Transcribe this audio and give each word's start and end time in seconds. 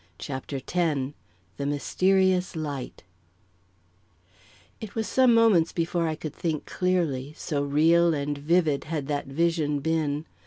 CHAPTER 0.17 0.55
X 0.67 0.73
The 1.57 1.67
Mysterious 1.67 2.55
Light 2.55 3.03
It 4.79 4.95
was 4.95 5.07
some 5.07 5.31
moments 5.31 5.71
before 5.71 6.07
I 6.07 6.15
could 6.15 6.33
think 6.33 6.65
clearly, 6.65 7.35
so 7.37 7.61
real 7.61 8.11
and 8.11 8.35
vivid 8.35 8.85
had 8.85 9.05
that 9.09 9.27
vision 9.27 9.79
been. 9.79 10.25